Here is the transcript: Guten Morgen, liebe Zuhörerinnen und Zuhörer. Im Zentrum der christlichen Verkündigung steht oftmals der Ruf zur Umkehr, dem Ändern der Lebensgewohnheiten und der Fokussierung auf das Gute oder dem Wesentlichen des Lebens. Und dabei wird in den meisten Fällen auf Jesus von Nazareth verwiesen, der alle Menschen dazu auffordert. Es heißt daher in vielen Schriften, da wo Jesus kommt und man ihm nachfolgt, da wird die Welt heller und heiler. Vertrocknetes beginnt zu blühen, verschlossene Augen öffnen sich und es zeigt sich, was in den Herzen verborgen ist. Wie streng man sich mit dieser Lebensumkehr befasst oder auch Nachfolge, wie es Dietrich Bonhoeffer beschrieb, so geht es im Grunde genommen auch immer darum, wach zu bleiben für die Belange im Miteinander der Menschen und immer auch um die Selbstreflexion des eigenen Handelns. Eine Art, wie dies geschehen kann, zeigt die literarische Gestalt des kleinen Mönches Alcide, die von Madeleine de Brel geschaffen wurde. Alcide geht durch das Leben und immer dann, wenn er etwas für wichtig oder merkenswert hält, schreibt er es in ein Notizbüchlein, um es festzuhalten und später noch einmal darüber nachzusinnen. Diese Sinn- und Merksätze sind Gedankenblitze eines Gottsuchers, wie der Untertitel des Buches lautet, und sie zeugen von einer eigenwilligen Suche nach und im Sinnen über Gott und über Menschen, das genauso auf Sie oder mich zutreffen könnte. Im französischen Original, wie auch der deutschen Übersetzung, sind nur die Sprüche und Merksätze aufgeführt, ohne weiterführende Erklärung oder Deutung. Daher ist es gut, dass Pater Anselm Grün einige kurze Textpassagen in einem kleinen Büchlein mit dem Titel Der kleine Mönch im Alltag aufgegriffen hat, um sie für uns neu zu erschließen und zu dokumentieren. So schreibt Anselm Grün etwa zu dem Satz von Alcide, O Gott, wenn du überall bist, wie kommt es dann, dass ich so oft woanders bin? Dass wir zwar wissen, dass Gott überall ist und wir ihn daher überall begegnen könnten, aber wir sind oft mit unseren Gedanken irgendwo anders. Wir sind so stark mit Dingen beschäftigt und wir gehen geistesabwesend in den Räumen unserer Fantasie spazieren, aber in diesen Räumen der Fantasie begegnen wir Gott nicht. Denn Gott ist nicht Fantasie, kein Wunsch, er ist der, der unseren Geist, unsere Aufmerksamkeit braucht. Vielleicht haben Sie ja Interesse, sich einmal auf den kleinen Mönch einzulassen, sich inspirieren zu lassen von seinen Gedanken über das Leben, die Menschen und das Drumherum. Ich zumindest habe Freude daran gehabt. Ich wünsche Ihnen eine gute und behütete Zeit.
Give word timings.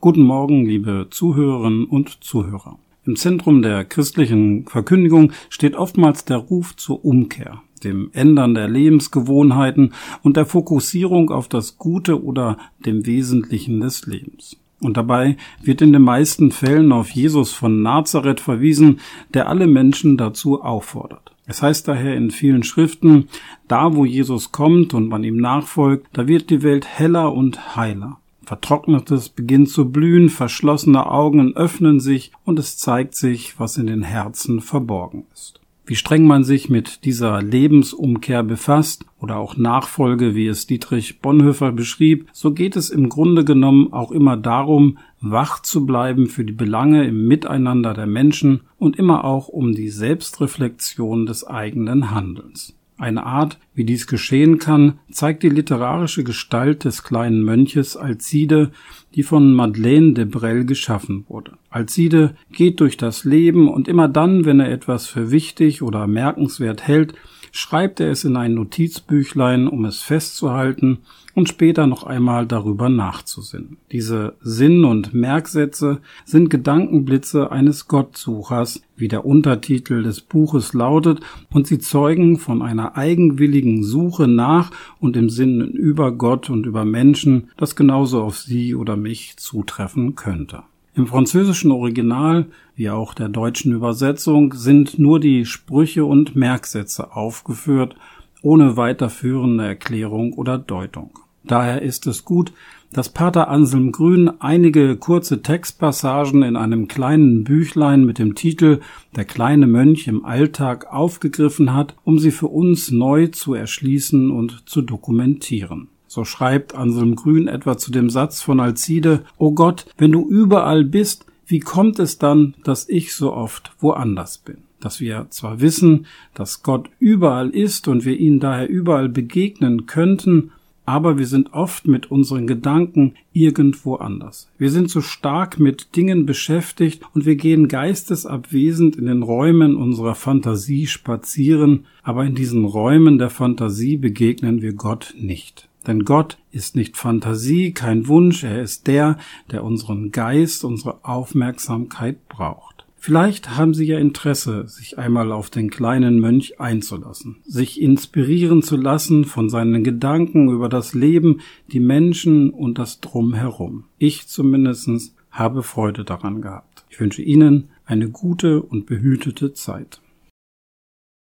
Guten 0.00 0.22
Morgen, 0.22 0.64
liebe 0.64 1.08
Zuhörerinnen 1.10 1.84
und 1.84 2.22
Zuhörer. 2.22 2.78
Im 3.04 3.16
Zentrum 3.16 3.62
der 3.62 3.84
christlichen 3.84 4.64
Verkündigung 4.64 5.32
steht 5.48 5.74
oftmals 5.74 6.24
der 6.24 6.36
Ruf 6.36 6.76
zur 6.76 7.04
Umkehr, 7.04 7.62
dem 7.82 8.10
Ändern 8.12 8.54
der 8.54 8.68
Lebensgewohnheiten 8.68 9.92
und 10.22 10.36
der 10.36 10.46
Fokussierung 10.46 11.30
auf 11.32 11.48
das 11.48 11.78
Gute 11.78 12.22
oder 12.22 12.58
dem 12.86 13.06
Wesentlichen 13.06 13.80
des 13.80 14.06
Lebens. 14.06 14.56
Und 14.80 14.96
dabei 14.96 15.36
wird 15.64 15.82
in 15.82 15.92
den 15.92 16.02
meisten 16.02 16.52
Fällen 16.52 16.92
auf 16.92 17.10
Jesus 17.10 17.52
von 17.52 17.82
Nazareth 17.82 18.38
verwiesen, 18.38 19.00
der 19.34 19.48
alle 19.48 19.66
Menschen 19.66 20.16
dazu 20.16 20.62
auffordert. 20.62 21.32
Es 21.48 21.60
heißt 21.60 21.88
daher 21.88 22.14
in 22.14 22.30
vielen 22.30 22.62
Schriften, 22.62 23.28
da 23.66 23.96
wo 23.96 24.04
Jesus 24.04 24.52
kommt 24.52 24.94
und 24.94 25.08
man 25.08 25.24
ihm 25.24 25.38
nachfolgt, 25.38 26.06
da 26.12 26.28
wird 26.28 26.50
die 26.50 26.62
Welt 26.62 26.86
heller 26.86 27.32
und 27.32 27.74
heiler. 27.74 28.20
Vertrocknetes 28.48 29.28
beginnt 29.28 29.68
zu 29.68 29.92
blühen, 29.92 30.30
verschlossene 30.30 31.10
Augen 31.10 31.54
öffnen 31.54 32.00
sich 32.00 32.32
und 32.46 32.58
es 32.58 32.78
zeigt 32.78 33.14
sich, 33.14 33.60
was 33.60 33.76
in 33.76 33.88
den 33.88 34.02
Herzen 34.02 34.62
verborgen 34.62 35.26
ist. 35.34 35.60
Wie 35.84 35.96
streng 35.96 36.26
man 36.26 36.44
sich 36.44 36.70
mit 36.70 37.04
dieser 37.04 37.42
Lebensumkehr 37.42 38.42
befasst 38.42 39.04
oder 39.20 39.36
auch 39.36 39.58
Nachfolge, 39.58 40.34
wie 40.34 40.46
es 40.46 40.66
Dietrich 40.66 41.20
Bonhoeffer 41.20 41.72
beschrieb, 41.72 42.30
so 42.32 42.54
geht 42.54 42.74
es 42.76 42.88
im 42.88 43.10
Grunde 43.10 43.44
genommen 43.44 43.92
auch 43.92 44.12
immer 44.12 44.38
darum, 44.38 44.96
wach 45.20 45.60
zu 45.60 45.84
bleiben 45.84 46.26
für 46.26 46.46
die 46.46 46.54
Belange 46.54 47.04
im 47.04 47.28
Miteinander 47.28 47.92
der 47.92 48.06
Menschen 48.06 48.62
und 48.78 48.98
immer 48.98 49.26
auch 49.26 49.48
um 49.48 49.74
die 49.74 49.90
Selbstreflexion 49.90 51.26
des 51.26 51.46
eigenen 51.46 52.12
Handelns. 52.12 52.77
Eine 52.98 53.24
Art, 53.24 53.58
wie 53.74 53.84
dies 53.84 54.08
geschehen 54.08 54.58
kann, 54.58 54.98
zeigt 55.10 55.44
die 55.44 55.48
literarische 55.48 56.24
Gestalt 56.24 56.84
des 56.84 57.04
kleinen 57.04 57.44
Mönches 57.44 57.96
Alcide, 57.96 58.72
die 59.14 59.22
von 59.22 59.54
Madeleine 59.54 60.14
de 60.14 60.24
Brel 60.24 60.64
geschaffen 60.64 61.24
wurde. 61.28 61.52
Alcide 61.70 62.34
geht 62.50 62.80
durch 62.80 62.96
das 62.96 63.22
Leben 63.24 63.68
und 63.68 63.86
immer 63.86 64.08
dann, 64.08 64.44
wenn 64.44 64.58
er 64.58 64.72
etwas 64.72 65.06
für 65.06 65.30
wichtig 65.30 65.80
oder 65.80 66.08
merkenswert 66.08 66.88
hält, 66.88 67.14
schreibt 67.52 68.00
er 68.00 68.10
es 68.10 68.24
in 68.24 68.36
ein 68.36 68.54
Notizbüchlein, 68.54 69.68
um 69.68 69.84
es 69.84 70.02
festzuhalten 70.02 70.98
und 71.34 71.48
später 71.48 71.86
noch 71.86 72.02
einmal 72.02 72.46
darüber 72.46 72.88
nachzusinnen. 72.88 73.76
Diese 73.92 74.34
Sinn- 74.40 74.84
und 74.84 75.14
Merksätze 75.14 76.00
sind 76.24 76.50
Gedankenblitze 76.50 77.52
eines 77.52 77.86
Gottsuchers, 77.86 78.82
wie 78.96 79.06
der 79.06 79.24
Untertitel 79.24 80.02
des 80.02 80.20
Buches 80.20 80.72
lautet, 80.72 81.20
und 81.52 81.68
sie 81.68 81.78
zeugen 81.78 82.38
von 82.38 82.60
einer 82.60 82.96
eigenwilligen 82.96 83.84
Suche 83.84 84.26
nach 84.26 84.72
und 84.98 85.16
im 85.16 85.30
Sinnen 85.30 85.70
über 85.70 86.10
Gott 86.10 86.50
und 86.50 86.66
über 86.66 86.84
Menschen, 86.84 87.50
das 87.56 87.76
genauso 87.76 88.22
auf 88.22 88.38
Sie 88.38 88.74
oder 88.74 88.96
mich 88.96 89.36
zutreffen 89.36 90.16
könnte. 90.16 90.64
Im 90.98 91.06
französischen 91.06 91.70
Original, 91.70 92.46
wie 92.74 92.90
auch 92.90 93.14
der 93.14 93.28
deutschen 93.28 93.72
Übersetzung, 93.72 94.52
sind 94.54 94.98
nur 94.98 95.20
die 95.20 95.44
Sprüche 95.44 96.04
und 96.04 96.34
Merksätze 96.34 97.14
aufgeführt, 97.14 97.94
ohne 98.42 98.76
weiterführende 98.76 99.64
Erklärung 99.64 100.32
oder 100.32 100.58
Deutung. 100.58 101.16
Daher 101.44 101.82
ist 101.82 102.08
es 102.08 102.24
gut, 102.24 102.52
dass 102.92 103.10
Pater 103.10 103.46
Anselm 103.46 103.92
Grün 103.92 104.28
einige 104.40 104.96
kurze 104.96 105.40
Textpassagen 105.40 106.42
in 106.42 106.56
einem 106.56 106.88
kleinen 106.88 107.44
Büchlein 107.44 108.04
mit 108.04 108.18
dem 108.18 108.34
Titel 108.34 108.80
Der 109.14 109.24
kleine 109.24 109.68
Mönch 109.68 110.08
im 110.08 110.24
Alltag 110.24 110.92
aufgegriffen 110.92 111.74
hat, 111.74 111.94
um 112.02 112.18
sie 112.18 112.32
für 112.32 112.48
uns 112.48 112.90
neu 112.90 113.28
zu 113.28 113.54
erschließen 113.54 114.32
und 114.32 114.68
zu 114.68 114.82
dokumentieren. 114.82 115.90
So 116.08 116.24
schreibt 116.24 116.74
Anselm 116.74 117.16
Grün 117.16 117.48
etwa 117.48 117.76
zu 117.76 117.92
dem 117.92 118.08
Satz 118.08 118.40
von 118.40 118.60
Alcide, 118.60 119.24
O 119.36 119.52
Gott, 119.52 119.86
wenn 119.98 120.10
du 120.10 120.26
überall 120.28 120.84
bist, 120.84 121.26
wie 121.46 121.60
kommt 121.60 121.98
es 121.98 122.18
dann, 122.18 122.54
dass 122.64 122.88
ich 122.88 123.14
so 123.14 123.32
oft 123.32 123.72
woanders 123.78 124.38
bin? 124.38 124.58
Dass 124.80 125.00
wir 125.00 125.26
zwar 125.30 125.60
wissen, 125.60 126.06
dass 126.34 126.62
Gott 126.62 126.88
überall 126.98 127.50
ist 127.50 127.88
und 127.88 128.04
wir 128.04 128.18
ihn 128.18 128.40
daher 128.40 128.68
überall 128.68 129.08
begegnen 129.08 129.86
könnten, 129.86 130.50
aber 130.88 131.18
wir 131.18 131.26
sind 131.26 131.52
oft 131.52 131.86
mit 131.86 132.10
unseren 132.10 132.46
Gedanken 132.46 133.12
irgendwo 133.34 133.96
anders. 133.96 134.50
Wir 134.56 134.70
sind 134.70 134.88
so 134.88 135.02
stark 135.02 135.60
mit 135.60 135.94
Dingen 135.96 136.24
beschäftigt 136.24 137.02
und 137.12 137.26
wir 137.26 137.36
gehen 137.36 137.68
geistesabwesend 137.68 138.96
in 138.96 139.04
den 139.04 139.22
Räumen 139.22 139.76
unserer 139.76 140.14
Fantasie 140.14 140.86
spazieren, 140.86 141.84
aber 142.02 142.24
in 142.24 142.34
diesen 142.34 142.64
Räumen 142.64 143.18
der 143.18 143.28
Fantasie 143.28 143.98
begegnen 143.98 144.62
wir 144.62 144.72
Gott 144.72 145.14
nicht. 145.18 145.68
Denn 145.88 146.04
Gott 146.04 146.36
ist 146.52 146.76
nicht 146.76 146.98
Fantasie, 146.98 147.72
kein 147.72 148.08
Wunsch, 148.08 148.44
er 148.44 148.60
ist 148.60 148.86
der, 148.86 149.16
der 149.50 149.64
unseren 149.64 150.12
Geist, 150.12 150.62
unsere 150.62 151.02
Aufmerksamkeit 151.02 152.28
braucht. 152.28 152.84
Vielleicht 153.00 153.56
haben 153.56 153.72
Sie 153.72 153.86
ja 153.86 153.98
Interesse, 153.98 154.68
sich 154.68 154.98
einmal 154.98 155.32
auf 155.32 155.48
den 155.48 155.70
kleinen 155.70 156.20
Mönch 156.20 156.60
einzulassen, 156.60 157.36
sich 157.46 157.80
inspirieren 157.80 158.62
zu 158.62 158.76
lassen 158.76 159.24
von 159.24 159.48
seinen 159.48 159.82
Gedanken 159.82 160.50
über 160.50 160.68
das 160.68 160.92
Leben, 160.92 161.40
die 161.72 161.80
Menschen 161.80 162.50
und 162.50 162.78
das 162.78 163.00
Drumherum. 163.00 163.84
Ich 163.96 164.28
zumindest 164.28 165.14
habe 165.30 165.62
Freude 165.62 166.04
daran 166.04 166.42
gehabt. 166.42 166.84
Ich 166.90 167.00
wünsche 167.00 167.22
Ihnen 167.22 167.70
eine 167.86 168.10
gute 168.10 168.60
und 168.62 168.84
behütete 168.84 169.54
Zeit. 169.54 170.02